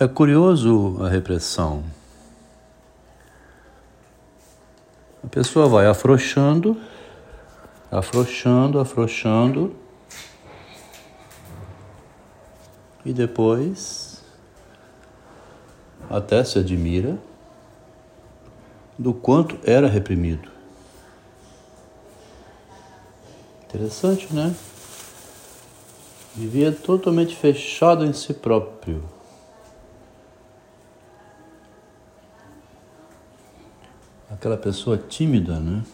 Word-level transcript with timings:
É 0.00 0.08
curioso 0.08 0.96
a 1.04 1.08
repressão. 1.08 1.84
A 5.22 5.28
pessoa 5.28 5.68
vai 5.68 5.86
afrouxando, 5.86 6.80
afrouxando, 7.90 8.80
afrouxando, 8.80 9.76
e 13.04 13.12
depois 13.12 14.24
até 16.08 16.42
se 16.42 16.58
admira 16.58 17.18
do 18.98 19.12
quanto 19.12 19.58
era 19.62 19.88
reprimido. 19.88 20.50
Interessante, 23.64 24.32
né? 24.32 24.54
Vivia 26.34 26.72
totalmente 26.72 27.36
fechado 27.36 28.06
em 28.06 28.14
si 28.14 28.32
próprio. 28.32 29.21
Aquela 34.42 34.56
pessoa 34.56 34.98
tímida, 34.98 35.60
né? 35.60 35.84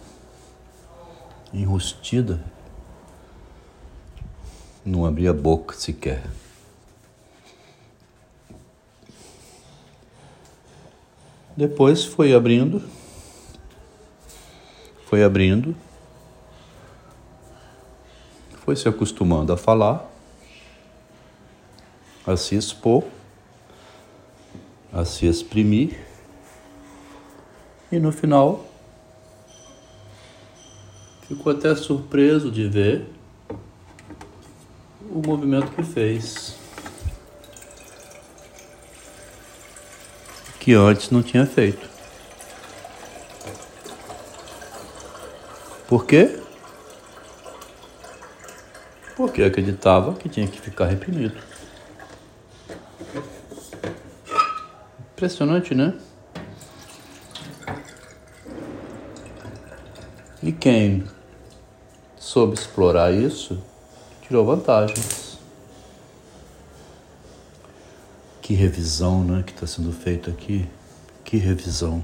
Enrustida. 1.52 2.42
Não 4.82 5.04
abria 5.04 5.32
a 5.32 5.34
boca 5.34 5.74
sequer. 5.74 6.24
Depois 11.54 12.06
foi 12.06 12.32
abrindo, 12.32 12.82
foi 15.04 15.22
abrindo, 15.22 15.76
foi 18.64 18.76
se 18.76 18.88
acostumando 18.88 19.52
a 19.52 19.58
falar, 19.58 20.10
a 22.26 22.34
se 22.34 22.56
expor, 22.56 23.04
a 24.90 25.04
se 25.04 25.26
exprimir, 25.26 26.07
e 27.90 27.98
no 27.98 28.12
final 28.12 28.66
ficou 31.26 31.52
até 31.52 31.74
surpreso 31.74 32.50
de 32.50 32.68
ver 32.68 33.06
o 35.10 35.26
movimento 35.26 35.70
que 35.72 35.82
fez. 35.82 36.58
que 40.68 40.74
antes 40.74 41.08
não 41.08 41.22
tinha 41.22 41.46
feito. 41.46 41.88
Por 45.86 46.04
quê? 46.04 46.38
Porque 49.16 49.42
acreditava 49.42 50.12
que 50.12 50.28
tinha 50.28 50.46
que 50.46 50.60
ficar 50.60 50.84
reprimido. 50.84 51.34
Impressionante, 55.14 55.74
né? 55.74 55.94
E 60.48 60.52
quem 60.52 61.04
soube 62.16 62.54
explorar 62.54 63.12
isso 63.12 63.62
tirou 64.22 64.46
vantagens. 64.46 65.38
Que 68.40 68.54
revisão 68.54 69.22
né, 69.22 69.42
que 69.46 69.52
está 69.52 69.66
sendo 69.66 69.92
feita 69.92 70.30
aqui. 70.30 70.66
Que 71.22 71.36
revisão. 71.36 72.02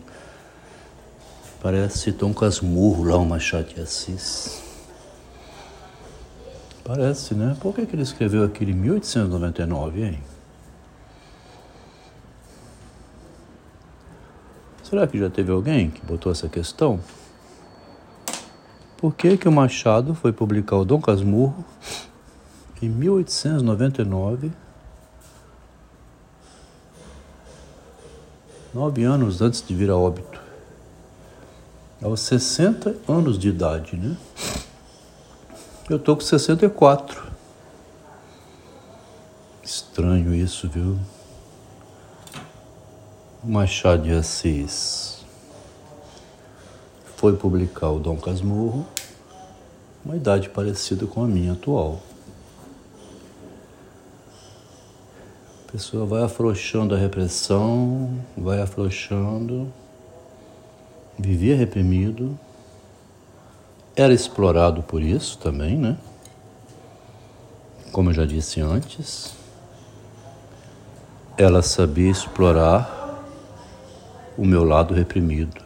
Parece 1.62 2.12
Tom 2.12 2.34
Casmurro 2.34 3.04
lá, 3.04 3.16
o 3.16 3.24
Machado 3.24 3.72
de 3.72 3.80
Assis. 3.80 4.62
Parece, 6.84 7.34
né? 7.34 7.56
Por 7.62 7.74
que, 7.74 7.86
que 7.86 7.96
ele 7.96 8.02
escreveu 8.02 8.44
aquilo 8.44 8.72
em 8.72 8.74
1899, 8.74 10.04
hein? 10.04 10.22
Será 14.82 15.06
que 15.06 15.18
já 15.18 15.30
teve 15.30 15.50
alguém 15.50 15.88
que 15.88 16.04
botou 16.04 16.30
essa 16.30 16.46
questão? 16.46 17.00
Por 19.04 19.14
que, 19.14 19.36
que 19.36 19.46
o 19.46 19.52
Machado 19.52 20.14
foi 20.14 20.32
publicar 20.32 20.76
o 20.76 20.84
Dom 20.86 20.98
Casmurro 20.98 21.62
em 22.80 22.88
1899 22.88 24.50
nove 28.72 29.04
anos 29.04 29.42
antes 29.42 29.62
de 29.62 29.74
vir 29.74 29.90
a 29.90 29.96
óbito. 29.98 30.40
Aos 32.02 32.20
60 32.20 32.96
anos 33.06 33.38
de 33.38 33.50
idade, 33.50 33.94
né? 33.94 34.16
Eu 35.90 35.98
tô 35.98 36.16
com 36.16 36.22
64. 36.22 37.30
Estranho 39.62 40.34
isso, 40.34 40.66
viu? 40.66 40.98
Machado 43.44 44.04
de 44.04 44.12
Assis 44.12 45.13
foi 47.24 47.34
publicar 47.36 47.88
o 47.88 47.98
Dom 47.98 48.18
Casmurro, 48.18 48.84
uma 50.04 50.14
idade 50.14 50.50
parecida 50.50 51.06
com 51.06 51.24
a 51.24 51.26
minha 51.26 51.52
atual. 51.52 52.02
pessoa 55.72 56.04
vai 56.04 56.22
afrouxando 56.22 56.94
a 56.94 56.98
repressão, 56.98 58.14
vai 58.36 58.60
afrouxando, 58.60 59.72
vivia 61.18 61.56
reprimido, 61.56 62.38
era 63.96 64.12
explorado 64.12 64.82
por 64.82 65.00
isso 65.00 65.38
também, 65.38 65.78
né? 65.78 65.96
Como 67.90 68.10
eu 68.10 68.14
já 68.14 68.26
disse 68.26 68.60
antes, 68.60 69.34
ela 71.38 71.62
sabia 71.62 72.10
explorar 72.10 73.24
o 74.36 74.44
meu 74.44 74.62
lado 74.62 74.92
reprimido. 74.92 75.63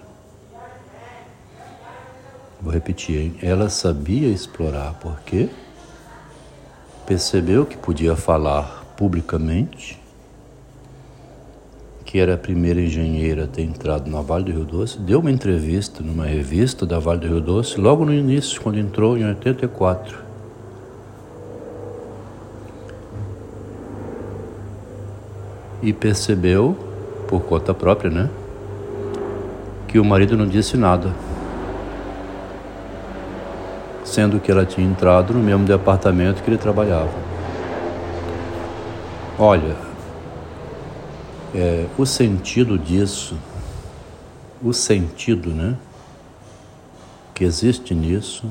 Vou 2.61 2.73
repetir, 2.73 3.21
hein? 3.21 3.35
Ela 3.41 3.69
sabia 3.69 4.29
explorar, 4.29 4.95
porque 5.01 5.49
percebeu 7.07 7.65
que 7.65 7.77
podia 7.77 8.17
falar 8.17 8.85
publicamente, 8.97 9.99
que 12.05 12.19
era 12.19 12.35
a 12.35 12.39
primeira 12.39 12.81
engenheira 12.81 13.45
a 13.45 13.47
ter 13.47 13.63
entrado 13.63 14.11
na 14.11 14.21
Vale 14.21 14.47
do 14.47 14.51
Rio 14.51 14.65
Doce, 14.65 14.99
deu 14.99 15.21
uma 15.21 15.31
entrevista 15.31 16.03
numa 16.03 16.27
revista 16.27 16.85
da 16.85 16.99
Vale 16.99 17.21
do 17.21 17.29
Rio 17.29 17.41
Doce 17.41 17.79
logo 17.79 18.05
no 18.05 18.13
início, 18.13 18.61
quando 18.61 18.79
entrou 18.79 19.17
em 19.17 19.25
84. 19.25 20.19
E 25.81 25.93
percebeu, 25.93 26.77
por 27.29 27.43
conta 27.43 27.73
própria, 27.73 28.11
né, 28.11 28.29
que 29.87 30.01
o 30.01 30.05
marido 30.05 30.37
não 30.37 30.47
disse 30.47 30.77
nada. 30.77 31.28
Sendo 34.19 34.41
que 34.41 34.51
ela 34.51 34.67
tinha 34.67 34.85
entrado 34.85 35.33
no 35.33 35.39
mesmo 35.39 35.65
departamento 35.65 36.43
que 36.43 36.51
ele 36.51 36.59
trabalhava. 36.59 37.15
Olha, 39.39 39.77
é, 41.55 41.87
o 41.97 42.05
sentido 42.05 42.77
disso, 42.77 43.39
o 44.61 44.73
sentido, 44.73 45.51
né, 45.51 45.77
que 47.33 47.45
existe 47.45 47.95
nisso, 47.95 48.51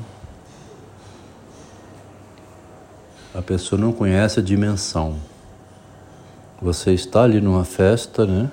a 3.35 3.41
pessoa 3.41 3.77
não 3.77 3.91
conhece 3.91 4.39
a 4.39 4.41
dimensão. 4.41 5.17
Você 6.61 6.93
está 6.93 7.23
ali 7.23 7.41
numa 7.41 7.65
festa, 7.65 8.25
né, 8.25 8.49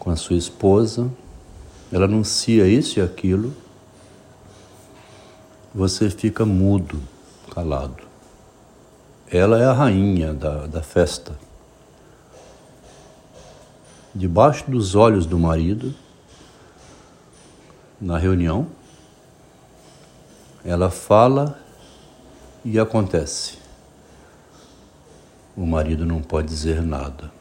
com 0.00 0.10
a 0.10 0.16
sua 0.16 0.34
esposa, 0.34 1.08
ela 1.92 2.06
anuncia 2.06 2.66
isso 2.66 2.98
e 2.98 3.02
aquilo, 3.02 3.62
você 5.74 6.08
fica 6.08 6.46
mudo, 6.46 7.02
calado. 7.52 8.04
Ela 9.28 9.60
é 9.60 9.64
a 9.64 9.72
rainha 9.72 10.32
da, 10.32 10.66
da 10.66 10.82
festa. 10.82 11.36
Debaixo 14.14 14.70
dos 14.70 14.94
olhos 14.94 15.26
do 15.26 15.36
marido, 15.36 15.92
na 18.00 18.16
reunião, 18.16 18.68
ela 20.64 20.90
fala 20.90 21.58
e 22.64 22.78
acontece. 22.78 23.58
O 25.56 25.66
marido 25.66 26.06
não 26.06 26.22
pode 26.22 26.46
dizer 26.46 26.80
nada. 26.82 27.32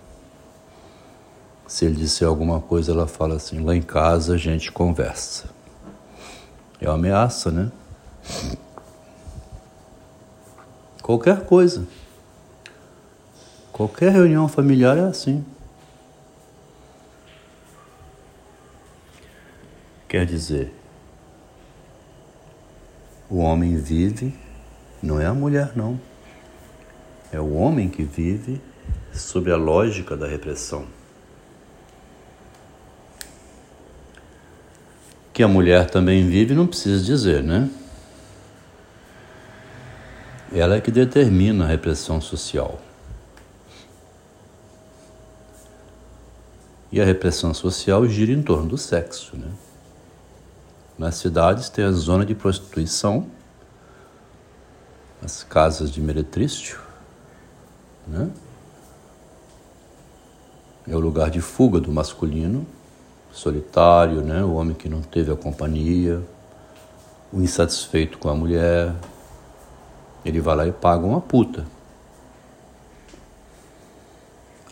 Se 1.67 1.85
ele 1.85 1.95
disser 1.95 2.27
alguma 2.27 2.59
coisa, 2.59 2.91
ela 2.91 3.07
fala 3.07 3.35
assim: 3.35 3.63
lá 3.63 3.75
em 3.75 3.81
casa 3.81 4.33
a 4.33 4.37
gente 4.37 4.71
conversa. 4.71 5.49
É 6.81 6.87
uma 6.87 6.95
ameaça, 6.95 7.51
né? 7.51 7.71
Qualquer 11.01 11.45
coisa. 11.45 11.85
Qualquer 13.71 14.11
reunião 14.11 14.47
familiar 14.47 14.97
é 14.97 15.01
assim. 15.01 15.43
Quer 20.07 20.25
dizer, 20.25 20.71
o 23.29 23.37
homem 23.37 23.77
vive, 23.77 24.33
não 25.01 25.19
é 25.19 25.25
a 25.25 25.33
mulher, 25.33 25.71
não. 25.75 25.99
É 27.31 27.39
o 27.39 27.53
homem 27.53 27.89
que 27.89 28.03
vive 28.03 28.61
sobre 29.11 29.51
a 29.51 29.57
lógica 29.57 30.15
da 30.15 30.27
repressão. 30.27 30.85
Que 35.33 35.41
a 35.41 35.47
mulher 35.47 35.89
também 35.89 36.27
vive, 36.29 36.53
não 36.53 36.67
precisa 36.67 37.03
dizer, 37.03 37.43
né? 37.43 37.69
Ela 40.53 40.75
é 40.75 40.81
que 40.81 40.91
determina 40.91 41.65
a 41.65 41.67
repressão 41.67 42.21
social. 42.21 42.79
E 46.91 47.01
a 47.01 47.05
repressão 47.05 47.55
social 47.55 48.07
gira 48.07 48.31
em 48.31 48.43
torno 48.43 48.69
do 48.69 48.77
sexo, 48.77 49.35
né? 49.35 49.51
Nas 50.95 51.15
cidades 51.15 51.69
tem 51.69 51.83
a 51.83 51.91
zona 51.91 52.23
de 52.23 52.35
prostituição, 52.35 53.25
as 55.23 55.43
casas 55.43 55.89
de 55.89 55.99
meretrício, 55.99 56.79
né? 58.07 58.29
É 60.87 60.95
o 60.95 60.99
lugar 60.99 61.31
de 61.31 61.41
fuga 61.41 61.79
do 61.79 61.91
masculino, 61.91 62.63
solitário, 63.31 64.21
né? 64.21 64.43
O 64.43 64.53
homem 64.53 64.75
que 64.75 64.87
não 64.87 65.01
teve 65.01 65.31
a 65.31 65.35
companhia, 65.35 66.21
o 67.31 67.41
insatisfeito 67.41 68.19
com 68.19 68.29
a 68.29 68.35
mulher, 68.35 68.93
ele 70.23 70.39
vai 70.39 70.55
lá 70.55 70.67
e 70.67 70.71
paga 70.71 71.05
uma 71.05 71.21
puta. 71.21 71.65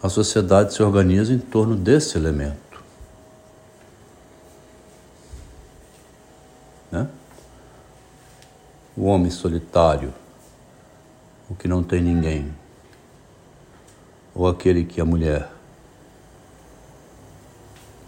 A 0.02 0.10
sociedade 0.10 0.74
se 0.74 0.82
organiza 0.82 1.34
em 1.34 1.40
torno 1.40 1.76
desse 1.76 2.18
elemento. 2.18 2.82
Né? 6.92 7.08
O 8.98 9.06
homem 9.06 9.30
solitário, 9.30 10.14
o 11.50 11.56
que 11.56 11.68
não 11.68 11.84
tem 11.84 12.02
ninguém, 12.02 12.52
ou 14.34 14.48
aquele 14.48 14.86
que 14.86 15.00
a 15.00 15.06
mulher 15.06 15.52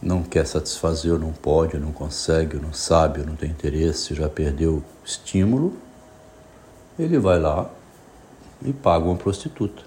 não 0.01 0.24
quer 0.24 0.46
satisfazer, 0.46 1.13
ou 1.13 1.19
não 1.19 1.31
pode, 1.31 1.75
ou 1.75 1.81
não 1.81 1.92
consegue, 1.92 2.57
ou 2.57 2.62
não 2.62 2.74
sabe, 2.74 3.22
ou 3.22 3.25
não 3.25 3.36
tem 3.36 3.50
interesse, 3.50 4.16
já 4.16 4.28
perdeu 4.28 4.84
estímulo, 5.06 5.78
ele 6.98 7.19
vai 7.19 7.40
lá 7.40 7.69
e 8.63 8.72
paga 8.72 9.06
uma 9.06 9.16
prostituta. 9.16 9.84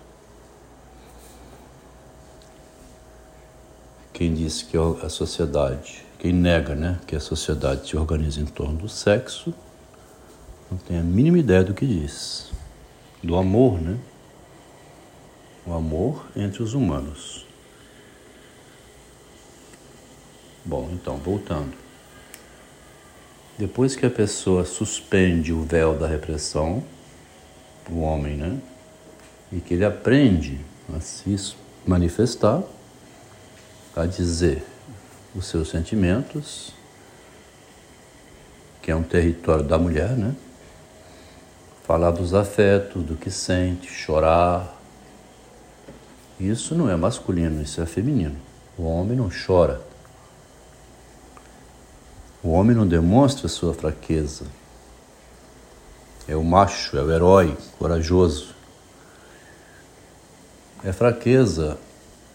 Quem 4.12 4.34
disse 4.34 4.64
que 4.64 4.76
a 4.76 5.08
sociedade 5.08 6.06
quem 6.18 6.32
nega 6.32 6.74
né, 6.74 6.98
que 7.06 7.14
a 7.14 7.20
sociedade 7.20 7.88
se 7.88 7.96
organiza 7.96 8.40
em 8.40 8.46
torno 8.46 8.78
do 8.78 8.88
sexo 8.88 9.52
não 10.70 10.78
tem 10.78 10.98
a 10.98 11.02
mínima 11.02 11.38
ideia 11.38 11.62
do 11.62 11.74
que 11.74 11.86
diz. 11.86 12.50
Do 13.22 13.36
amor, 13.36 13.80
né? 13.80 13.96
O 15.64 15.72
amor 15.72 16.26
entre 16.34 16.62
os 16.62 16.74
humanos. 16.74 17.46
Bom, 20.64 20.90
então, 20.92 21.16
voltando. 21.18 21.72
Depois 23.56 23.94
que 23.94 24.04
a 24.04 24.10
pessoa 24.10 24.64
suspende 24.64 25.52
o 25.52 25.62
véu 25.62 25.96
da 25.96 26.08
repressão, 26.08 26.82
o 27.90 28.00
homem, 28.00 28.36
né? 28.36 28.58
E 29.52 29.60
que 29.60 29.74
ele 29.74 29.84
aprende 29.84 30.60
a 30.94 31.00
se 31.00 31.54
manifestar, 31.86 32.62
a 33.94 34.06
dizer 34.06 34.64
os 35.34 35.46
seus 35.46 35.68
sentimentos, 35.68 36.72
que 38.82 38.90
é 38.90 38.96
um 38.96 39.02
território 39.02 39.64
da 39.64 39.78
mulher, 39.78 40.10
né? 40.10 40.34
Falar 41.84 42.10
dos 42.10 42.34
afetos, 42.34 43.02
do 43.04 43.16
que 43.16 43.30
sente, 43.30 43.90
chorar. 43.90 44.76
Isso 46.38 46.74
não 46.74 46.90
é 46.90 46.96
masculino, 46.96 47.62
isso 47.62 47.80
é 47.80 47.86
feminino. 47.86 48.36
O 48.76 48.84
homem 48.84 49.16
não 49.16 49.30
chora. 49.30 49.80
O 52.42 52.50
homem 52.50 52.76
não 52.76 52.86
demonstra 52.86 53.48
sua 53.48 53.72
fraqueza. 53.72 54.44
É 56.28 56.34
o 56.34 56.42
macho, 56.42 56.96
é 56.96 57.02
o 57.02 57.10
herói, 57.10 57.56
corajoso. 57.78 58.54
É 60.82 60.92
fraqueza. 60.92 61.78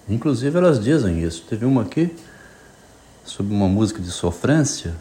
Inclusive 0.08 0.58
elas 0.58 0.80
dizem 0.80 1.24
isso. 1.24 1.46
Teve 1.48 1.66
uma 1.66 1.84
aqui 1.84 2.16
sobre 3.24 3.54
uma 3.54 3.68
música 3.68 4.02
de 4.02 4.12
sofrência, 4.12 4.96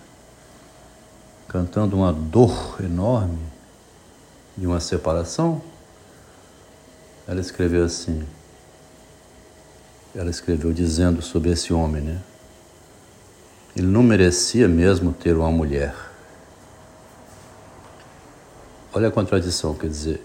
cantando 1.49 1.97
uma 1.97 2.13
dor 2.13 2.77
enorme 2.81 3.39
de 4.57 4.67
uma 4.67 4.79
separação, 4.79 5.63
ela 7.27 7.41
escreveu 7.41 7.85
assim. 7.85 8.23
Ela 10.15 10.31
escreveu 10.31 10.73
dizendo 10.73 11.23
sobre 11.23 11.51
esse 11.51 11.73
homem, 11.73 12.03
né? 12.03 12.21
Ele 13.77 13.87
não 13.87 14.03
merecia 14.03 14.69
mesmo 14.69 15.13
ter 15.13 15.37
uma 15.37 15.51
mulher. 15.51 15.95
Olha 18.93 19.09
a 19.09 19.11
contradição, 19.11 19.75
quer 19.75 19.89
dizer, 19.89 20.23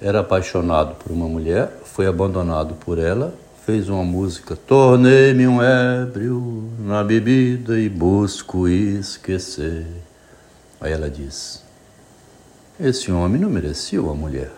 era 0.00 0.20
apaixonado 0.20 0.94
por 0.96 1.12
uma 1.12 1.28
mulher, 1.28 1.80
foi 1.84 2.06
abandonado 2.06 2.74
por 2.74 2.98
ela 2.98 3.34
fez 3.66 3.88
uma 3.88 4.04
música. 4.04 4.54
Tornei-me 4.54 5.48
um 5.48 5.60
ébrio 5.60 6.70
na 6.78 7.02
bebida 7.02 7.76
e 7.76 7.88
busco 7.88 8.68
esquecer. 8.68 9.84
Aí 10.80 10.92
ela 10.92 11.10
diz: 11.10 11.64
Esse 12.78 13.10
homem 13.10 13.40
não 13.40 13.50
merecia 13.50 14.00
uma 14.00 14.14
mulher. 14.14 14.52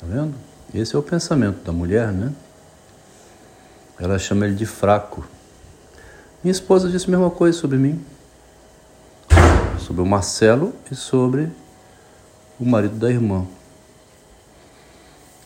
Tá 0.00 0.06
vendo? 0.08 0.34
Esse 0.74 0.96
é 0.96 0.98
o 0.98 1.02
pensamento 1.02 1.64
da 1.64 1.72
mulher, 1.72 2.10
né? 2.12 2.32
Ela 4.00 4.18
chama 4.18 4.46
ele 4.46 4.56
de 4.56 4.66
fraco. 4.66 5.24
Minha 6.42 6.52
esposa 6.52 6.88
disse 6.88 7.06
a 7.06 7.10
mesma 7.10 7.30
coisa 7.30 7.56
sobre 7.56 7.78
mim, 7.78 8.04
sobre 9.88 10.02
o 10.02 10.06
Marcelo 10.06 10.74
e 10.92 10.94
sobre 10.94 11.48
o 12.60 12.64
marido 12.66 12.96
da 12.96 13.10
irmã 13.10 13.46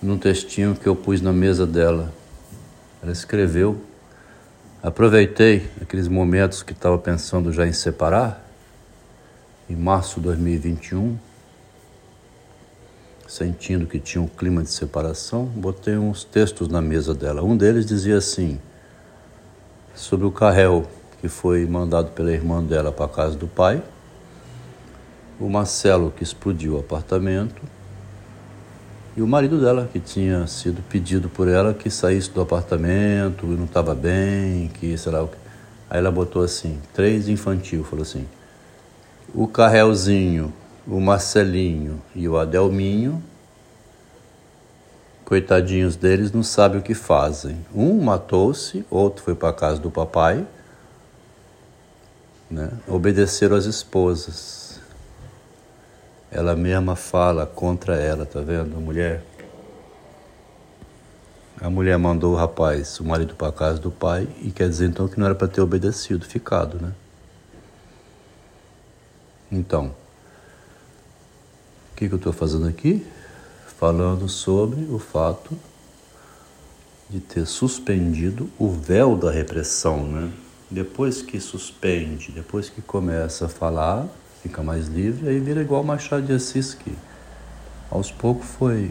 num 0.03 0.19
textinho 0.19 0.75
que 0.75 0.89
eu 0.89 0.97
pus 0.97 1.21
na 1.21 1.33
mesa 1.33 1.65
dela. 1.65 2.13
Ela 3.01 3.13
escreveu. 3.13 3.81
Aproveitei 4.83 5.71
aqueles 5.81 6.09
momentos 6.09 6.61
que 6.61 6.73
estava 6.73 6.99
pensando 6.99 7.53
já 7.53 7.65
em 7.65 7.73
separar, 7.73 8.45
em 9.71 9.77
março 9.77 10.17
de 10.17 10.27
2021, 10.27 11.17
sentindo 13.29 13.87
que 13.87 14.01
tinha 14.01 14.21
um 14.21 14.27
clima 14.27 14.65
de 14.65 14.71
separação, 14.71 15.45
botei 15.45 15.97
uns 15.97 16.25
textos 16.25 16.67
na 16.67 16.83
mesa 16.83 17.15
dela. 17.15 17.45
Um 17.45 17.57
deles 17.57 17.87
dizia 17.87 18.17
assim, 18.17 18.61
sobre 19.95 20.27
o 20.27 20.33
Carrel, 20.33 20.85
que 21.21 21.29
foi 21.29 21.65
mandado 21.65 22.11
pela 22.11 22.33
irmã 22.33 22.61
dela 22.61 22.91
para 22.91 23.05
a 23.05 23.09
casa 23.09 23.37
do 23.37 23.47
pai, 23.47 23.81
o 25.43 25.51
Marcelo, 25.51 26.13
que 26.17 26.23
explodiu 26.23 26.77
o 26.77 26.79
apartamento, 26.79 27.63
e 29.17 29.21
o 29.21 29.27
marido 29.27 29.61
dela, 29.61 29.89
que 29.93 30.01
tinha 30.01 30.47
sido 30.47 30.83
pedido 30.89 31.29
por 31.29 31.49
ela 31.49 31.75
que 31.75 31.91
saísse 31.91 32.31
do 32.31 32.41
apartamento, 32.41 33.47
não 33.47 33.65
estava 33.65 33.95
bem, 33.95 34.69
que 34.69 34.97
sei 34.97 35.13
lá 35.13 35.23
o 35.23 35.29
que. 35.29 35.37
Aí 35.91 35.99
ela 35.99 36.11
botou 36.11 36.43
assim, 36.43 36.79
três 36.95 37.29
infantil, 37.29 37.85
falou 37.85 38.03
assim: 38.03 38.27
o 39.35 39.47
Carrelzinho, 39.47 40.51
o 40.87 40.99
Marcelinho 40.99 42.01
e 42.15 42.27
o 42.27 42.39
Adelminho, 42.39 43.23
coitadinhos 45.27 45.95
deles, 45.95 46.33
não 46.33 46.43
sabem 46.43 46.79
o 46.81 46.83
que 46.83 46.95
fazem. 46.95 47.59
Um 47.75 48.01
matou-se, 48.01 48.87
outro 48.89 49.23
foi 49.23 49.35
para 49.35 49.53
casa 49.53 49.79
do 49.79 49.91
papai, 49.91 50.47
né? 52.51 52.71
obedeceram 52.89 53.57
às 53.57 53.67
esposas 53.67 54.72
ela 56.33 56.57
mesma 56.57 56.97
fala 56.97 57.45
contra 57.45 57.95
ela, 57.97 58.25
tá 58.25 58.41
vendo? 58.41 58.75
A 58.75 58.81
mulher. 58.81 59.23
A 61.61 61.69
mulher 61.69 61.99
mandou 61.99 62.33
o 62.33 62.37
rapaz, 62.37 62.99
o 62.99 63.05
marido, 63.05 63.35
para 63.35 63.53
casa 63.53 63.79
do 63.79 63.91
pai 63.91 64.27
e 64.41 64.51
quer 64.51 64.69
dizer 64.69 64.89
então 64.89 65.07
que 65.07 65.21
não 65.21 65.27
era 65.27 65.35
para 65.35 65.47
ter 65.47 65.61
obedecido, 65.61 66.25
ficado, 66.25 66.81
né? 66.81 66.93
Então, 69.51 69.95
o 71.93 71.95
que, 71.97 72.09
que 72.09 72.15
eu 72.15 72.17
estou 72.17 72.33
fazendo 72.33 72.67
aqui? 72.67 73.07
Falando 73.79 74.27
sobre 74.27 74.87
o 74.91 74.99
fato 74.99 75.57
de 77.11 77.21
ter 77.21 77.45
suspendido 77.47 78.49
o 78.59 78.71
véu 78.71 79.17
da 79.17 79.31
repressão, 79.31 80.07
né? 80.07 80.33
Depois 80.71 81.21
que 81.21 81.39
suspende, 81.39 82.33
depois 82.33 82.71
que 82.71 82.81
começa 82.81 83.45
a 83.45 83.49
falar, 83.49 84.09
fica 84.43 84.63
mais 84.63 84.89
livre, 84.89 85.29
aí 85.29 85.39
vira 85.39 85.63
igual 85.63 85.85
Machado 85.85 86.27
de 86.27 86.33
Assis, 86.33 86.75
que 86.75 86.93
aos 87.91 88.11
poucos 88.11 88.47
foi 88.59 88.91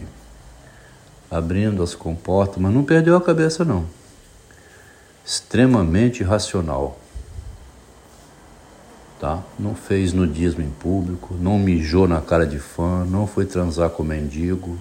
abrindo 1.29 1.84
as 1.84 1.93
comportas, 1.93 2.58
mas 2.58 2.74
não 2.74 2.84
perdeu 2.84 3.15
a 3.15 3.22
cabeça 3.22 3.65
não. 3.65 3.86
Extremamente 5.25 6.24
racional. 6.24 6.98
Tá? 9.20 9.43
Não 9.60 9.75
fez 9.75 10.13
nudismo 10.13 10.63
em 10.63 10.70
público, 10.70 11.36
não 11.39 11.60
mijou 11.60 12.08
na 12.08 12.22
cara 12.22 12.46
de 12.46 12.58
fã, 12.58 13.05
não 13.05 13.27
foi 13.27 13.46
transar 13.46 13.89
com 13.91 14.03
mendigo, 14.03 14.79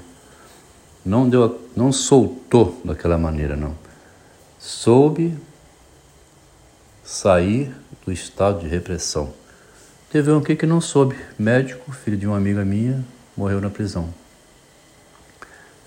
não 1.04 1.28
deu, 1.28 1.68
não 1.76 1.92
soltou 1.92 2.80
daquela 2.84 3.18
maneira, 3.18 3.56
não. 3.56 3.74
Soube 4.58 5.36
sair 7.04 7.74
do 8.04 8.12
estado 8.12 8.60
de 8.60 8.68
repressão. 8.68 9.39
Teve 10.11 10.33
um 10.33 10.38
aqui 10.38 10.57
que 10.57 10.67
não 10.67 10.81
soube. 10.81 11.17
Médico, 11.38 11.93
filho 11.93 12.17
de 12.17 12.26
uma 12.26 12.37
amiga 12.37 12.64
minha, 12.64 13.05
morreu 13.37 13.61
na 13.61 13.71
prisão. 13.71 14.12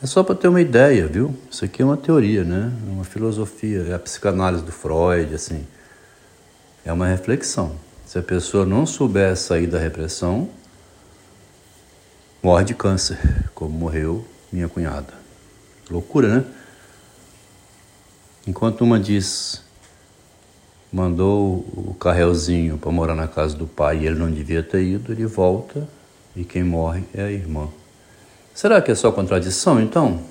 É 0.02 0.06
só 0.06 0.24
para 0.24 0.34
ter 0.34 0.48
uma 0.48 0.62
ideia, 0.62 1.06
viu? 1.08 1.36
Isso 1.52 1.66
aqui 1.66 1.82
é 1.82 1.86
uma 1.86 1.98
teoria, 1.98 2.46
né? 2.46 2.72
É 2.88 2.90
uma 2.90 3.04
filosofia, 3.04 3.86
é 3.90 3.94
a 3.94 4.00
psicanálise 4.00 4.64
do 4.64 4.72
Freud, 4.72 5.36
assim. 5.36 5.68
É 6.86 6.94
uma 6.94 7.06
reflexão. 7.06 7.76
Se 8.06 8.18
a 8.18 8.24
pessoa 8.24 8.66
não 8.66 8.86
souber 8.86 9.36
sair 9.36 9.68
da 9.68 9.78
repressão, 9.78 10.50
morre 12.42 12.64
de 12.64 12.74
câncer, 12.74 13.18
como 13.54 13.78
morreu 13.78 14.26
minha 14.52 14.70
cunhada. 14.70 15.14
Loucura, 15.90 16.30
né? 16.30 16.46
Enquanto 18.48 18.82
uma 18.86 18.98
diz, 18.98 19.62
mandou 20.94 21.66
o 21.76 21.96
carrelzinho 22.00 22.78
para 22.78 22.92
morar 22.92 23.16
na 23.16 23.28
casa 23.28 23.58
do 23.58 23.66
pai 23.66 24.00
e 24.00 24.06
ele 24.06 24.20
não 24.20 24.30
devia 24.30 24.62
ter 24.62 24.84
ido, 24.84 25.12
ele 25.12 25.26
volta 25.26 25.88
e 26.36 26.44
quem 26.44 26.64
morre 26.64 27.04
é 27.16 27.24
a 27.24 27.32
irmã. 27.32 27.68
Será 28.54 28.80
que 28.80 28.92
é 28.92 28.96
só 28.96 29.12
contradição 29.12 29.82
então? 29.82 30.22